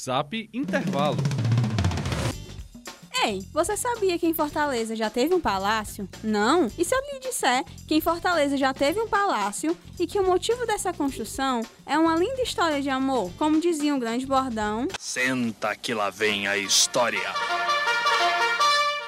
[0.00, 1.16] Zap Intervalo.
[3.22, 6.06] Ei, você sabia que em Fortaleza já teve um palácio?
[6.22, 6.66] Não?
[6.76, 10.26] E se eu lhe disser que em Fortaleza já teve um palácio e que o
[10.26, 14.88] motivo dessa construção é uma linda história de amor, como dizia um grande bordão?
[14.98, 17.32] Senta que lá vem a história.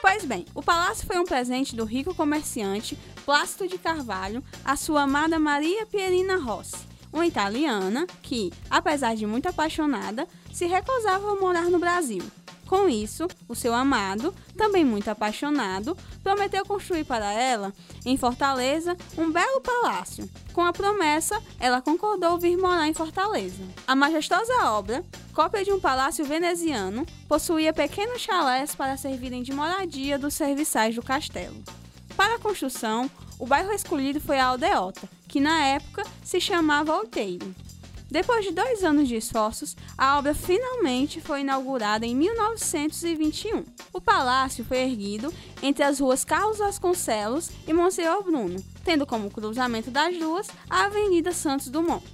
[0.00, 2.96] Pois bem, o palácio foi um presente do rico comerciante
[3.26, 6.76] Plácido de Carvalho à sua amada Maria Pierina Rossi,
[7.16, 12.22] uma italiana que, apesar de muito apaixonada, se recusava a morar no Brasil.
[12.66, 17.72] Com isso, o seu amado, também muito apaixonado, prometeu construir para ela,
[18.04, 20.28] em Fortaleza, um belo palácio.
[20.52, 23.62] Com a promessa, ela concordou vir morar em Fortaleza.
[23.86, 30.18] A majestosa obra, cópia de um palácio veneziano, possuía pequenos chalés para servirem de moradia
[30.18, 31.62] dos serviçais do castelo.
[32.16, 33.08] Para a construção,
[33.38, 37.54] o bairro escolhido foi a Aldeota, que na época se chamava Outeiro.
[38.10, 43.64] Depois de dois anos de esforços, a obra finalmente foi inaugurada em 1921.
[43.92, 49.90] O palácio foi erguido entre as ruas Carlos Vasconcelos e Monsenhor Bruno, tendo como cruzamento
[49.90, 52.04] das duas a Avenida Santos Dumont.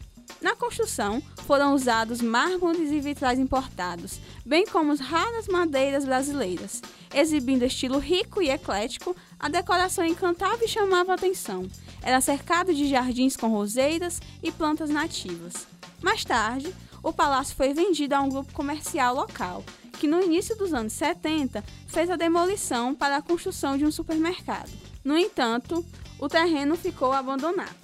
[0.41, 6.81] Na construção foram usados mármores e vitrais importados, bem como raras madeiras brasileiras,
[7.15, 11.69] exibindo estilo rico e eclético, a decoração encantava e chamava a atenção.
[12.03, 15.67] Era cercado de jardins com roseiras e plantas nativas.
[16.01, 19.65] Mais tarde, o palácio foi vendido a um grupo comercial local,
[19.99, 24.71] que no início dos anos 70 fez a demolição para a construção de um supermercado.
[25.05, 25.85] No entanto,
[26.19, 27.82] o terreno ficou abandonado.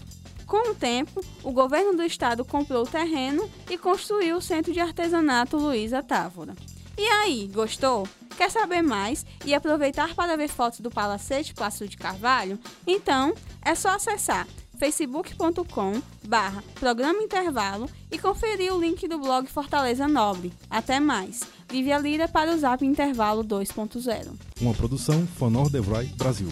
[0.49, 4.81] Com o tempo, o governo do estado comprou o terreno e construiu o Centro de
[4.81, 6.57] Artesanato Luísa Távora.
[6.97, 8.09] E aí, gostou?
[8.35, 12.59] Quer saber mais e aproveitar para ver fotos do Palacete Plácido de Carvalho?
[12.87, 20.09] Então, é só acessar facebook.com barra programa intervalo e conferir o link do blog Fortaleza
[20.09, 20.51] Nobre.
[20.71, 21.43] Até mais.
[21.69, 24.33] Vive a Lira para o Zap Intervalo 2.0.
[24.62, 26.49] Uma produção Fonor Devroy Brasil.